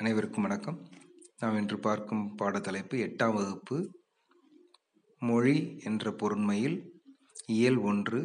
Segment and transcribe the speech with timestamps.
[0.00, 0.88] அனைவருக்கும் வணக்கம்.
[1.38, 3.90] நாம் இன்று பார்க்கும் பாடத்தலைப்பு எட்டாம் வகுப்பு
[5.18, 6.76] மொழி என்ற பொருண்மையில்
[7.46, 8.20] இயல் ஒன்று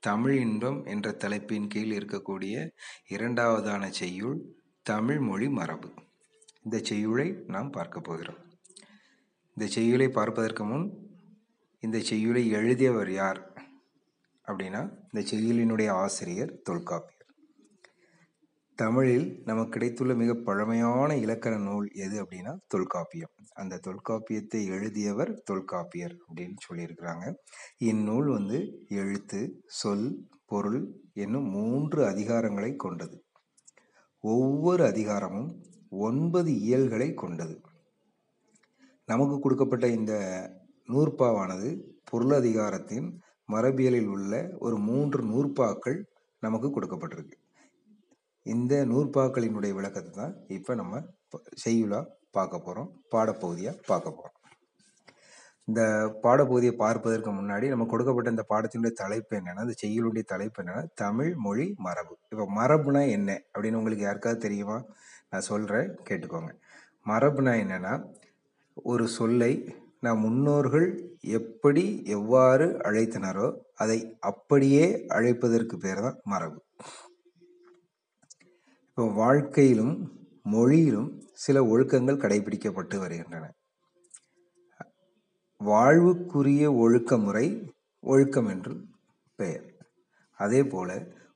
[0.00, 2.68] தமிழ் இன்பம் என்ற தலைப்பின் கீழ் இருக்கக்கூடிய
[3.08, 4.38] இரண்டாவதான செய்யுள்
[4.82, 5.90] தமிழ் மொழி மரபு.
[6.62, 8.40] இந்த செய்யுளை நாம் பார்க்க போகிறோம்.
[9.56, 10.86] இந்த செய்யுளை பார்ப்பதற்கு முன்
[11.80, 13.42] இந்த செய்யுளை எழுதியவர் யார்
[14.46, 17.15] அப்படின்னா இந்த செய்யுளினுடைய ஆசிரியர் தொல்காப்பி
[18.80, 23.30] தமிழில் நமக்கு கிடைத்துள்ள மிக பழமையான இலக்கண நூல் எது அப்படின்னா தொல்காப்பியம்.
[23.54, 27.34] அந்த தொல்காப்பியத்தை எழுதியவர் தொல்காப்பியர் அப்படின்னு சொல்லியிருக்கிறாங்க.
[27.78, 28.58] இந்நூல் வந்து
[28.88, 33.24] எழுத்து சொல் பொருள் என்னும் மூன்று அதிகாரங்களை கொண்டது.
[34.20, 35.50] ஒவ்வொரு அதிகாரமும்
[35.88, 37.60] ஒன்பது இயல்களை கொண்டது.
[39.04, 40.14] நமக்கு கொடுக்கப்பட்ட இந்த
[40.88, 41.70] நூற்பாவானது
[42.12, 43.08] பொருளதிகாரத்தின்
[43.52, 45.98] மரபியலில் உள்ள ஒரு மூன்று நூற்பாக்கள்
[46.38, 47.36] நமக்கு கொடுக்கப்பட்டிருக்கு.
[48.54, 51.02] இந்த நூற்பாக்களினுடைய விளக்கத்தை தான் இப்போ நம்ம
[51.64, 52.00] செய்யுளா
[52.36, 54.32] பார்க்க போகிறோம் பாடப்பகுதியாக பார்க்க போகிறோம்
[55.68, 55.82] இந்த
[56.24, 61.66] பாடப்பகுதியை பார்ப்பதற்கு முன்னாடி நம்ம கொடுக்கப்பட்ட இந்த பாடத்தினுடைய தலைப்பு என்னென்னா இந்த செய்யுளுடைய தலைப்பு என்னென்னா தமிழ் மொழி
[61.86, 62.14] மரபு.
[62.32, 64.76] இப்போ மரபுனா என்ன அப்படின்னு உங்களுக்கு யாருக்காவது தெரியுமா?
[65.30, 66.52] நான் சொல்கிறேன் கேட்டுக்கோங்க.
[67.06, 67.94] மரபுனா என்னென்னா
[68.92, 69.52] ஒரு சொல்லை
[70.06, 70.88] நம் முன்னோர்கள்
[71.38, 71.84] எப்படி
[72.16, 73.48] எவ்வாறு அழைத்தனரோ
[73.82, 73.98] அதை
[74.30, 74.84] அப்படியே
[75.18, 76.58] அழைப்பதற்கு பேர் தான் மரபு.
[78.96, 79.94] வாழ்க்கையிலும்
[80.42, 83.44] மொழியிலும் சில ஒழுக்கங்கள் கடைபிடிக்கப்பட்டு வருகின்றன.
[85.60, 88.74] வாழ்வுக்குரிய ஒழுக்க முறை ஒழுக்கம் என்று
[89.34, 89.66] பெயர்.
[90.40, 90.90] அதே போல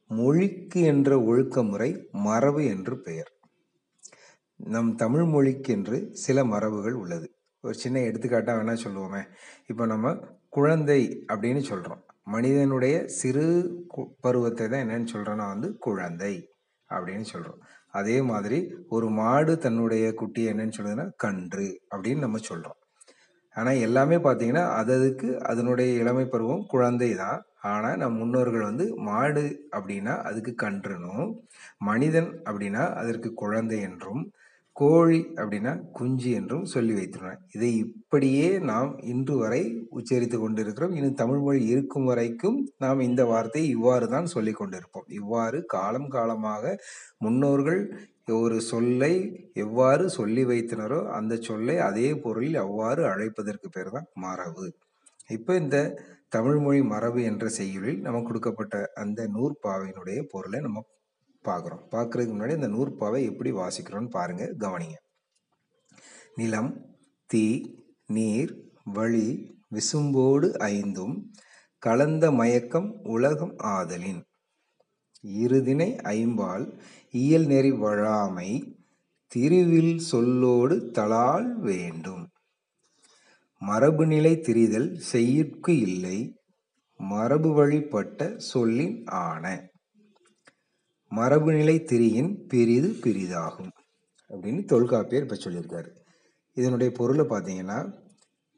[0.06, 3.31] மொழிக்கு என்ற ஒழுக்க முறை மரபு என்று பெயர்.
[4.56, 7.28] நம் தமிழ் மொழிக்கென்று சில மரபுகள் உள்ளது.
[7.64, 9.22] ஒரு சின்ன எடுத்துக்காட்டாக வேணால் சொல்லுவோமே.
[9.66, 10.14] இப்போ நம்ம
[10.48, 13.44] குழந்தை அப்படின்னு சொல்கிறோம் மனிதனுடைய சிறு
[14.20, 16.34] பருவத்தை தான் என்னென்னு சொல்கிறோன்னா வந்து குழந்தை.
[16.91, 17.61] அப்படின்னு சொல்கிறோம்
[17.95, 22.79] அதே மாதிரி ஒரு மாடு தன்னுடைய குட்டி என்னன்னு சொல்லுதுன்னா கன்று அப்படின்னு நம்ம சொல்கிறோம்
[23.57, 30.15] ஆனால் எல்லாமே பார்த்தீங்கன்னா அததுக்கு அதனுடைய இளமை பருவம் குழந்தை தான் ஆனால் நம் முன்னோர்கள் வந்து மாடு அப்படின்னா
[30.23, 31.27] அதுக்கு கன்றுனும்
[31.83, 34.23] மனிதன் அப்படின்னா அதற்கு குழந்தை என்றும்
[34.81, 39.61] கோழி அப்படின்னா குஞ்சு என்றும் சொல்லி வைத்துள்ளனர் இதை இப்படியே நாம் இன்று வரை
[39.99, 40.95] உச்சரித்து கொண்டிருக்கிறோம்.
[40.99, 45.07] இன்னும் தமிழ் மொழி இருக்கும் வரைக்கும் நாம் இந்த வார்த்தையை இவ்வாறு தான் சொல்லி கொண்டிருப்போம்.
[45.21, 46.63] இவ்வாறு காலம் காலமாக
[47.25, 47.83] முன்னோர்கள்
[48.39, 49.13] ஒரு சொல்லை
[49.65, 54.67] எவ்வாறு சொல்லி வைத்தனரோ அந்த சொல்லை அதே பொருளில் அவ்வாறு அழைப்பதற்கு பேர் தான் மரபு.
[55.37, 55.79] இப்போ இந்த
[56.37, 60.85] தமிழ்மொழி மரபு என்ற செய்யுளில் நமக்கு கொடுக்கப்பட்ட அந்த நூற்பாவையினுடைய பொருளை நம்ம
[61.45, 61.84] பார்க்குறோம்.
[61.91, 64.95] பார்க்குறதுக்கு முன்னாடி அந்த நூற்பாவை எப்படி வாசிக்கிறோம்னு பாருங்கள் கவனிங்க.
[66.34, 66.84] நிலம்
[67.27, 67.75] தீ
[68.06, 71.33] நீர் வழி விசும்போடு ஐந்தும்
[71.79, 74.21] கலந்த மயக்கம் உலகம் ஆதலின்.
[75.25, 76.79] இருதினை ஐம்பால்
[77.11, 78.79] இயல் நெறி வழாமை
[79.34, 82.29] திருவில் சொல்லோடு தலால் வேண்டும்.
[83.59, 86.37] மரபு நிலை திரிதல் செய்யிற்கு இல்லை
[86.97, 89.69] மரபு வழிபட்ட சொல்லின் ஆன
[91.16, 93.71] மரபுநிலை திரியின் பெரிது பெரிதாகும்
[94.31, 95.91] அப்படின்னு தொல்காப்பியர் இப்போ சொல்லியிருக்காரு.
[96.56, 97.78] இதனுடைய பொருளை பார்த்தீங்கன்னா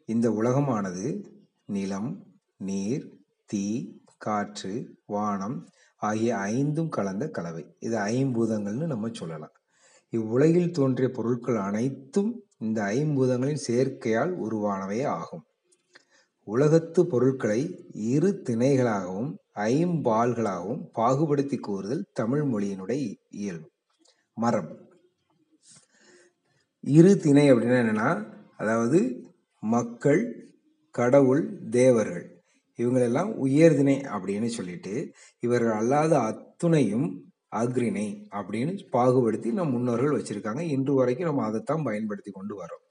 [0.09, 1.25] இந்த உலகமானது
[1.65, 2.11] நிலம்
[2.57, 3.05] நீர்
[3.45, 4.75] தீ காற்று
[5.07, 7.65] வானம் ஆகிய ஐந்தும் கலந்த கலவை.
[7.79, 9.55] இது ஐம்பூதங்கள்னு நம்ம சொல்லலாம்.
[10.13, 15.45] இவ்வுலகில் தோன்றிய பொருட்கள் அனைத்தும் இந்த ஐம்பூதங்களின் சேர்க்கையால் உருவானவே ஆகும்.
[16.49, 17.61] உலகத்து பொருட்களை
[18.13, 19.31] இரு திணைகளாகவும்
[19.73, 23.03] ஐம்பால்களாகவும் பாகுபடுத்தி கூறுதல் தமிழ் மொழியினுடைய
[23.43, 23.69] இயல்பு.
[24.37, 24.75] மரபு
[26.85, 28.11] இரு திணை அப்படின்னா என்னன்னா
[28.57, 28.99] அதாவது
[29.63, 30.23] மக்கள்
[30.95, 32.27] கடவுள் தேவர்கள்.
[32.79, 34.95] இவங்களெல்லாம் உயர்திணை அப்படின்னு சொல்லிட்டு
[35.43, 37.09] இவர்கள் அல்லாத அத்துணையும்
[37.61, 38.07] அக்ரிணை
[38.39, 40.63] அப்படின்னு பாகுபடுத்தி நம் முன்னோர்கள் வச்சுருக்காங்க.
[40.77, 42.82] இன்று வரைக்கும் நம்ம அதைத்தான் பயன்படுத்தி கொண்டு வரோம்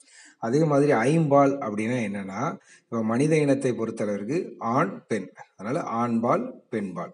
[0.44, 2.42] அதே மாதிரி ஐம்பால் அப்படின்னா என்னன்னா
[2.84, 4.38] இப்போ மனித இனத்தை பொறுத்தளவிற்கு
[4.76, 5.28] ஆண் பெண்.
[5.58, 6.44] அதனால ஆண்பால்
[6.74, 7.14] பெண்பால்.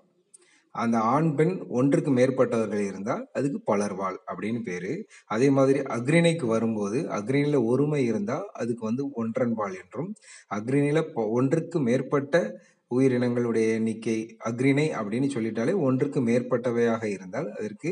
[0.75, 4.91] அந்த ஆண் பெண் ஒன்றுக்கு மேற்பட்டவர்கள் இருந்தால் அதுக்கு பலர்வாள் அப்படின்னு பேரு.
[5.35, 10.09] அதே மாதிரி அக்ரிணைக்கு வரும்போது அக்ரிணில ஒருமை இருந்தால் அதுக்கு வந்து ஒன்றன்பால் என்றும்
[10.57, 11.01] அக்ரிணில
[11.37, 12.35] ஒன்றுக்கு மேற்பட்ட
[12.91, 14.17] உயிரினங்களுடைய எண்ணிக்கை
[14.49, 17.89] அக்ரிணை அப்படின்னு சொல்லிட்டாலே ஒன்றுக்கு மேற்பட்டவையாக இருந்தால் அதற்கு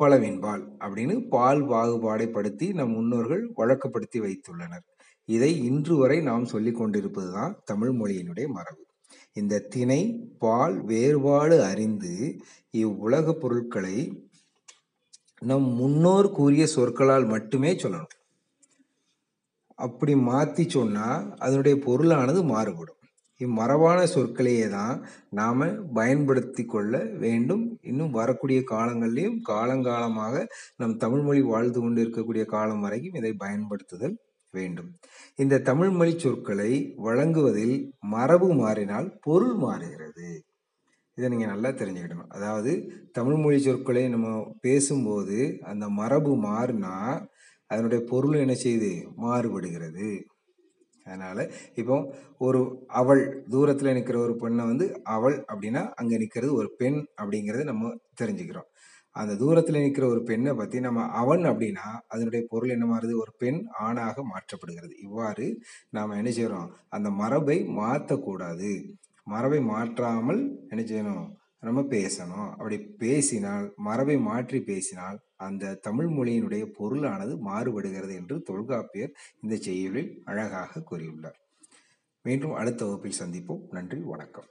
[0.00, 4.84] பலவின்பால் அப்படின்னு பால் பாகுபாடை படுத்தி நம் முன்னோர்கள் வழக்கப்படுத்தி வைத்துள்ளனர்.
[5.28, 8.82] இதை இன்று வரை நாம் சொல்லி கொண்டிருப்பது தான் தமிழ் மொழியினுடைய மரபு.
[9.40, 10.00] இந்த திணை
[10.44, 12.14] பால் வேறுபாடு அறிந்து
[12.82, 13.96] இவ்வுலக பொருட்களை
[15.50, 18.16] நம் முன்னோர் கூறிய சொற்களால் மட்டுமே சொல்லணும்.
[19.86, 22.99] அப்படி மாற்றி சொன்னால் அதனுடைய பொருளானது மாறுபடும்.
[23.44, 24.96] இம்மரபான சொற்களையே தான்
[25.38, 25.64] நாம்
[25.98, 26.94] பயன்படுத்தி கொள்ள
[27.24, 27.64] வேண்டும்.
[27.90, 30.44] இன்னும் வரக்கூடிய காலங்கள்லேயும் காலங்காலமாக
[30.76, 34.16] நம் தமிழ்மொழி வாழ்ந்து கொண்டு இருக்கக்கூடிய காலம் வரைக்கும் இதை பயன்படுத்துதல்
[34.54, 34.90] வேண்டும்.
[35.42, 36.70] இந்த தமிழ்மொழி சொற்களை
[37.06, 37.76] வழங்குவதில்
[38.14, 40.28] மரபு மாறினால் பொருள் மாறுகிறது.
[41.18, 42.32] இதை நீங்கள் நல்லா தெரிஞ்சுக்கிடணும்.
[42.36, 42.72] அதாவது
[43.18, 44.28] தமிழ்மொழி சொற்களை நம்ம
[44.60, 45.38] பேசும்போது
[45.72, 46.94] அந்த மரபு மாறினா
[47.70, 48.92] அதனுடைய பொருள் என்ன செய்யுது
[49.24, 50.08] மாறுபடுகிறது.
[51.06, 51.42] அதனால்
[51.80, 51.96] இப்போ
[52.46, 52.60] ஒரு
[53.00, 54.86] அவள் தூரத்தில் நிற்கிற ஒரு பெண்ணை வந்து
[55.16, 57.92] அவள் அப்படின்னா அங்கே நிற்கிறது ஒரு பெண் அப்படிங்கிறத நம்ம
[58.22, 58.68] தெரிஞ்சுக்கிறோம்.
[59.16, 63.14] அந்த தூரத்தில் நிற்கிற ஒரு பெண்ணை பற்றி நம்ம அவன் அப்படின்னா அதனுடைய பொருள் என்ன மாறுது?
[63.24, 64.94] ஒரு பெண் ஆணாக மாற்றப்படுகிறது.
[65.06, 65.46] இவ்வாறு
[65.96, 68.70] நாம் என்ன செய்கிறோம் அந்த மரபை மாற்றக்கூடாது
[69.26, 70.40] மரபை மாற்றாமல்
[70.72, 71.26] என்ன செய்யணும்?
[71.68, 72.48] நம்ம பேசணும்.
[72.58, 80.82] அப்படி பேசினால் மரபை மாற்றி பேசினால் அந்த தமிழ் மொழியினுடைய பொருளானது மாறுபடுகிறது என்று தொல்காப்பியர் இந்த செய்யுளில் அழகாக
[80.90, 81.38] கூறியுள்ளார்.
[82.24, 83.62] மீண்டும் அடுத்த வகுப்பில் சந்திப்போம்.
[83.70, 84.50] நன்றி வணக்கம்.